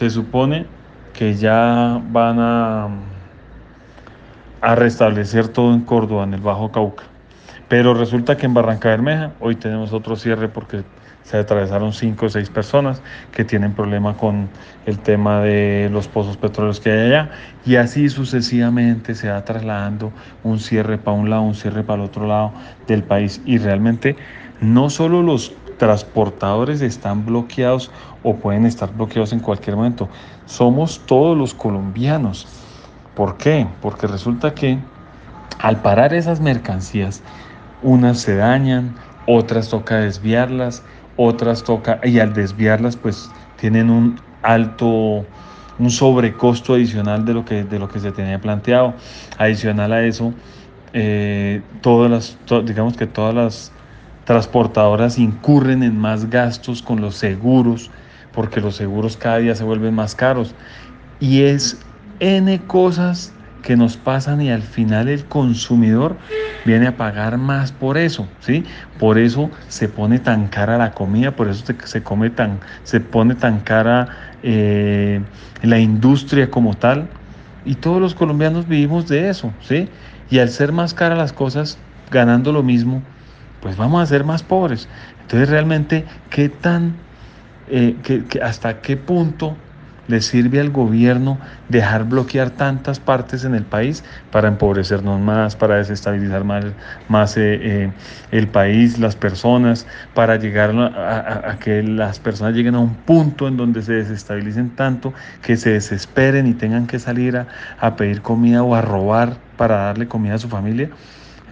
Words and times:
se 0.00 0.08
supone 0.08 0.64
que 1.12 1.34
ya 1.34 2.00
van 2.10 2.38
a, 2.38 2.88
restablecer 4.74 5.48
todo 5.48 5.74
en 5.74 5.82
Córdoba, 5.82 6.24
en 6.24 6.32
el 6.32 6.40
Bajo 6.40 6.72
Cauca. 6.72 7.04
Pero 7.68 7.92
resulta 7.92 8.38
que 8.38 8.46
en 8.46 8.54
Barranca 8.54 8.88
Bermeja 8.88 9.32
hoy 9.40 9.56
tenemos 9.56 9.92
otro 9.92 10.16
cierre 10.16 10.48
porque 10.48 10.84
se 11.22 11.36
atravesaron 11.36 11.92
cinco 11.92 12.26
o 12.26 12.28
seis 12.30 12.48
personas 12.48 13.02
que 13.30 13.44
tienen 13.44 13.74
problema 13.74 14.16
con 14.16 14.48
el 14.86 14.98
tema 15.00 15.42
de 15.42 15.90
los 15.92 16.08
pozos 16.08 16.38
petroleros 16.38 16.80
que 16.80 16.92
hay 16.92 17.08
allá 17.08 17.30
y 17.66 17.76
así 17.76 18.08
sucesivamente 18.08 19.14
se 19.14 19.28
va 19.28 19.44
trasladando 19.44 20.12
un 20.42 20.60
cierre 20.60 20.96
para 20.96 21.18
un 21.18 21.28
lado, 21.28 21.42
un 21.42 21.54
cierre 21.54 21.82
para 21.82 22.02
el 22.02 22.08
otro 22.08 22.26
lado 22.26 22.54
del 22.86 23.02
país 23.02 23.42
y 23.44 23.58
realmente 23.58 24.16
no 24.62 24.88
solo 24.88 25.22
los 25.22 25.52
transportadores 25.80 26.82
están 26.82 27.24
bloqueados 27.24 27.90
o 28.22 28.36
pueden 28.36 28.66
estar 28.66 28.92
bloqueados 28.92 29.32
en 29.32 29.40
cualquier 29.40 29.76
momento, 29.76 30.10
somos 30.44 31.00
todos 31.06 31.36
los 31.36 31.54
colombianos. 31.54 32.46
¿Por 33.16 33.38
qué? 33.38 33.66
Porque 33.80 34.06
resulta 34.06 34.54
que 34.54 34.78
al 35.58 35.80
parar 35.80 36.12
esas 36.12 36.38
mercancías, 36.38 37.22
unas 37.82 38.18
se 38.18 38.36
dañan, 38.36 38.94
otras 39.26 39.70
toca 39.70 39.96
desviarlas, 39.96 40.82
otras 41.16 41.64
toca, 41.64 41.98
y 42.04 42.18
al 42.18 42.34
desviarlas 42.34 42.96
pues 42.96 43.30
tienen 43.56 43.88
un 43.88 44.20
alto, 44.42 45.24
un 45.78 45.90
sobrecosto 45.90 46.74
adicional 46.74 47.24
de 47.24 47.32
lo 47.32 47.46
que, 47.46 47.64
de 47.64 47.78
lo 47.78 47.88
que 47.88 48.00
se 48.00 48.12
tenía 48.12 48.38
planteado. 48.38 48.92
Adicional 49.38 49.94
a 49.94 50.02
eso, 50.02 50.34
eh, 50.92 51.62
todas 51.80 52.10
las, 52.10 52.66
digamos 52.66 52.98
que 52.98 53.06
todas 53.06 53.34
las 53.34 53.72
transportadoras 54.24 55.18
incurren 55.18 55.82
en 55.82 55.98
más 55.98 56.28
gastos 56.30 56.82
con 56.82 57.00
los 57.00 57.16
seguros, 57.16 57.90
porque 58.32 58.60
los 58.60 58.76
seguros 58.76 59.16
cada 59.16 59.38
día 59.38 59.54
se 59.54 59.64
vuelven 59.64 59.94
más 59.94 60.14
caros. 60.14 60.54
Y 61.18 61.42
es 61.42 61.80
N 62.20 62.60
cosas 62.66 63.32
que 63.62 63.76
nos 63.76 63.96
pasan 63.96 64.40
y 64.40 64.50
al 64.50 64.62
final 64.62 65.08
el 65.08 65.24
consumidor 65.26 66.16
viene 66.64 66.86
a 66.86 66.96
pagar 66.96 67.38
más 67.38 67.72
por 67.72 67.98
eso, 67.98 68.28
¿sí? 68.40 68.64
Por 68.98 69.18
eso 69.18 69.50
se 69.68 69.88
pone 69.88 70.18
tan 70.18 70.48
cara 70.48 70.78
la 70.78 70.92
comida, 70.92 71.32
por 71.32 71.48
eso 71.48 71.64
se, 71.84 72.02
come 72.02 72.30
tan, 72.30 72.60
se 72.84 73.00
pone 73.00 73.34
tan 73.34 73.60
cara 73.60 74.08
eh, 74.42 75.20
la 75.62 75.78
industria 75.78 76.50
como 76.50 76.74
tal. 76.74 77.08
Y 77.64 77.74
todos 77.76 78.00
los 78.00 78.14
colombianos 78.14 78.66
vivimos 78.66 79.06
de 79.08 79.28
eso, 79.28 79.52
¿sí? 79.60 79.88
Y 80.30 80.38
al 80.38 80.48
ser 80.48 80.72
más 80.72 80.94
cara 80.94 81.14
las 81.14 81.32
cosas, 81.32 81.78
ganando 82.10 82.52
lo 82.52 82.62
mismo, 82.62 83.02
pues 83.60 83.76
vamos 83.76 84.02
a 84.02 84.06
ser 84.06 84.24
más 84.24 84.42
pobres. 84.42 84.88
Entonces 85.22 85.48
realmente, 85.48 86.04
¿qué 86.30 86.48
tan, 86.48 86.94
eh, 87.68 87.96
hasta 88.42 88.80
qué 88.80 88.96
punto 88.96 89.56
le 90.10 90.20
sirve 90.20 90.60
al 90.60 90.70
gobierno 90.70 91.38
dejar 91.68 92.04
bloquear 92.04 92.50
tantas 92.50 92.98
partes 92.98 93.44
en 93.44 93.54
el 93.54 93.64
país 93.64 94.02
para 94.32 94.48
empobrecernos 94.48 95.20
más, 95.20 95.54
para 95.54 95.76
desestabilizar 95.76 96.42
más, 96.42 96.64
más 97.08 97.36
eh, 97.36 97.60
eh, 97.62 97.92
el 98.32 98.48
país, 98.48 98.98
las 98.98 99.14
personas, 99.14 99.86
para 100.12 100.36
llegar 100.36 100.70
a, 100.70 101.56
que 101.60 101.82
las 101.84 102.18
personas 102.18 102.54
lleguen 102.54 102.74
a 102.74 102.80
un 102.80 102.94
punto 102.94 103.46
en 103.46 103.56
donde 103.56 103.82
se 103.82 103.92
desestabilicen 103.92 104.70
tanto 104.70 105.14
que 105.42 105.56
se 105.56 105.70
desesperen 105.70 106.48
y 106.48 106.54
tengan 106.54 106.88
que 106.88 106.98
salir 106.98 107.36
a, 107.36 107.46
a 107.78 107.94
pedir 107.94 108.20
comida 108.20 108.64
o 108.64 108.74
a 108.74 108.82
robar 108.82 109.36
para 109.56 109.76
darle 109.76 110.08
comida 110.08 110.34
a 110.34 110.38
su 110.38 110.48
familia. 110.48 110.90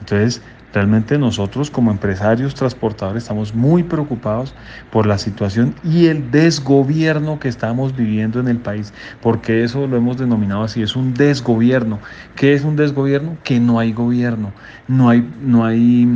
Entonces, 0.00 0.42
Realmente 0.72 1.16
nosotros 1.18 1.70
como 1.70 1.90
empresarios 1.90 2.54
transportadores 2.54 3.22
estamos 3.22 3.54
muy 3.54 3.82
preocupados 3.82 4.54
por 4.90 5.06
la 5.06 5.16
situación 5.16 5.74
y 5.82 6.06
el 6.06 6.30
desgobierno 6.30 7.40
que 7.40 7.48
estamos 7.48 7.96
viviendo 7.96 8.38
en 8.38 8.48
el 8.48 8.58
país, 8.58 8.92
porque 9.22 9.64
eso 9.64 9.86
lo 9.86 9.96
hemos 9.96 10.18
denominado 10.18 10.64
así, 10.64 10.82
es 10.82 10.94
un 10.94 11.14
desgobierno. 11.14 12.00
¿Qué 12.36 12.52
es 12.52 12.64
un 12.64 12.76
desgobierno? 12.76 13.38
Que 13.44 13.60
no 13.60 13.78
hay 13.78 13.92
gobierno, 13.92 14.52
no 14.88 15.08
hay, 15.08 15.26
no 15.40 15.64
hay 15.64 16.06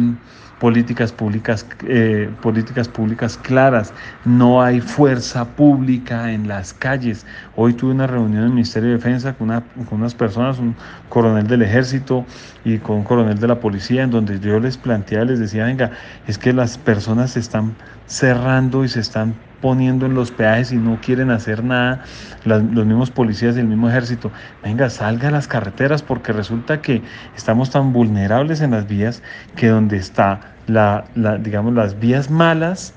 políticas 0.62 1.10
públicas, 1.10 1.66
eh, 1.88 2.30
políticas 2.40 2.86
públicas 2.86 3.36
claras, 3.36 3.92
no 4.24 4.62
hay 4.62 4.80
fuerza 4.80 5.44
pública 5.44 6.30
en 6.30 6.46
las 6.46 6.72
calles. 6.72 7.26
Hoy 7.56 7.74
tuve 7.74 7.90
una 7.90 8.06
reunión 8.06 8.42
en 8.42 8.44
el 8.44 8.50
Ministerio 8.50 8.90
de 8.90 8.94
Defensa 8.94 9.32
con, 9.32 9.48
con 9.48 9.98
unas 9.98 10.14
personas, 10.14 10.60
un 10.60 10.76
coronel 11.08 11.48
del 11.48 11.62
ejército 11.62 12.24
y 12.64 12.78
con 12.78 12.98
un 12.98 13.02
coronel 13.02 13.40
de 13.40 13.48
la 13.48 13.58
policía, 13.58 14.04
en 14.04 14.12
donde 14.12 14.38
yo 14.42 14.60
les 14.60 14.76
planteaba, 14.76 15.24
les 15.24 15.38
decía, 15.38 15.64
venga, 15.64 15.92
es 16.26 16.38
que 16.38 16.52
las 16.52 16.78
personas 16.78 17.32
se 17.32 17.40
están 17.40 17.74
cerrando 18.06 18.84
y 18.84 18.88
se 18.88 19.00
están 19.00 19.34
poniendo 19.62 20.06
en 20.06 20.14
los 20.14 20.32
peajes 20.32 20.72
y 20.72 20.76
no 20.76 20.98
quieren 21.00 21.30
hacer 21.30 21.62
nada, 21.62 22.02
los 22.44 22.84
mismos 22.84 23.10
policías 23.10 23.56
y 23.56 23.60
el 23.60 23.66
mismo 23.66 23.88
ejército, 23.88 24.32
venga, 24.62 24.90
salga 24.90 25.28
a 25.28 25.30
las 25.30 25.46
carreteras 25.46 26.02
porque 26.02 26.32
resulta 26.32 26.82
que 26.82 27.00
estamos 27.36 27.70
tan 27.70 27.92
vulnerables 27.92 28.60
en 28.60 28.72
las 28.72 28.88
vías 28.88 29.22
que 29.54 29.68
donde 29.68 29.96
está 29.96 30.40
la, 30.66 31.04
digamos, 31.40 31.72
las 31.74 31.98
vías 31.98 32.28
malas, 32.28 32.92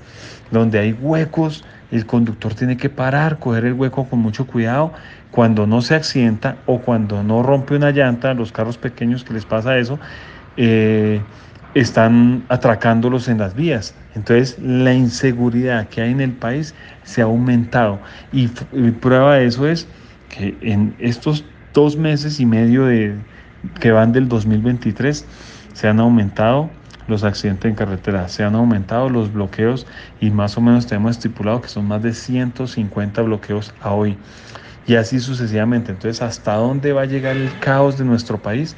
donde 0.50 0.80
hay 0.80 0.92
huecos, 0.92 1.64
el 1.92 2.04
conductor 2.04 2.54
tiene 2.54 2.76
que 2.76 2.90
parar, 2.90 3.38
coger 3.38 3.64
el 3.64 3.74
hueco 3.74 4.08
con 4.08 4.18
mucho 4.18 4.46
cuidado. 4.46 4.92
Cuando 5.30 5.66
no 5.66 5.82
se 5.82 5.94
accidenta 5.94 6.56
o 6.66 6.80
cuando 6.80 7.22
no 7.22 7.42
rompe 7.42 7.76
una 7.76 7.90
llanta, 7.90 8.34
los 8.34 8.52
carros 8.52 8.78
pequeños 8.78 9.22
que 9.22 9.34
les 9.34 9.44
pasa 9.44 9.76
eso, 9.78 9.98
eh, 10.56 11.20
están 11.74 12.44
atracándolos 12.48 13.28
en 13.28 13.38
las 13.38 13.54
vías. 13.54 13.94
Entonces 14.14 14.58
la 14.58 14.94
inseguridad 14.94 15.88
que 15.88 16.00
hay 16.00 16.12
en 16.12 16.20
el 16.20 16.32
país 16.32 16.74
se 17.04 17.20
ha 17.20 17.24
aumentado 17.24 18.00
y, 18.32 18.48
prueba 18.48 19.36
de 19.36 19.46
eso 19.46 19.68
es 19.68 19.86
que 20.30 20.56
en 20.62 20.94
estos 20.98 21.44
dos 21.74 21.96
meses 21.96 22.40
y 22.40 22.46
medio 22.46 22.86
de, 22.86 23.14
que 23.78 23.92
van 23.92 24.12
del 24.12 24.28
2023 24.28 25.26
se 25.74 25.88
han 25.88 26.00
aumentado 26.00 26.70
los 27.08 27.22
accidentes 27.24 27.68
en 27.68 27.76
carretera, 27.76 28.26
se 28.28 28.42
han 28.42 28.54
aumentado 28.54 29.10
los 29.10 29.32
bloqueos 29.32 29.86
y 30.18 30.30
más 30.30 30.56
o 30.56 30.62
menos 30.62 30.86
tenemos 30.86 31.12
estipulado 31.12 31.60
que 31.60 31.68
son 31.68 31.86
más 31.86 32.02
de 32.02 32.14
150 32.14 33.22
bloqueos 33.22 33.74
a 33.80 33.92
hoy 33.92 34.16
y 34.86 34.94
así 34.94 35.20
sucesivamente. 35.20 35.92
Entonces, 35.92 36.22
¿hasta 36.22 36.54
dónde 36.54 36.92
va 36.92 37.02
a 37.02 37.06
llegar 37.06 37.36
el 37.36 37.50
caos 37.58 37.98
de 37.98 38.04
nuestro 38.04 38.40
país? 38.40 38.76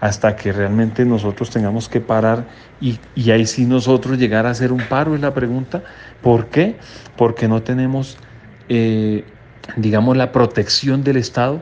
Hasta 0.00 0.34
que 0.34 0.52
realmente 0.52 1.04
nosotros 1.04 1.50
tengamos 1.50 1.88
que 1.88 2.00
parar 2.00 2.46
y, 2.80 2.98
ahí 3.30 3.46
sí 3.46 3.66
nosotros 3.66 4.18
llegar 4.18 4.46
a 4.46 4.50
hacer 4.50 4.72
un 4.72 4.80
paro, 4.80 5.14
es 5.14 5.20
la 5.20 5.34
pregunta. 5.34 5.82
¿Por 6.22 6.46
qué? 6.46 6.76
Porque 7.16 7.48
no 7.48 7.62
tenemos, 7.62 8.16
eh, 8.68 9.24
digamos, 9.76 10.16
la 10.16 10.32
protección 10.32 11.04
del 11.04 11.18
Estado 11.18 11.60